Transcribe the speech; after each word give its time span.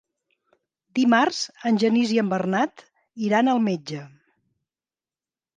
Dimarts 0.99 1.41
en 1.71 1.77
Genís 1.83 2.15
i 2.15 2.19
en 2.21 2.33
Bernat 2.33 2.83
iran 3.29 3.53
al 3.55 3.63
metge. 3.69 4.03